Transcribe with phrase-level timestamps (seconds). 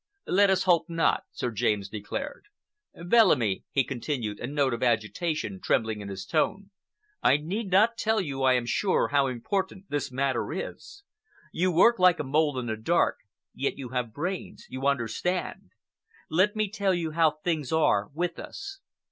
[0.25, 2.45] "Let us hope not," Sir James declared.
[2.95, 6.71] "Bellamy," he continued, a note of agitation trembling in his tone,
[7.21, 11.03] "I need not tell you, I am sure, how important this matter is.
[11.51, 13.17] You work like a mole in the dark,
[13.53, 15.69] yet you have brains,—you understand.
[16.31, 18.79] Let me tell you how things are with us.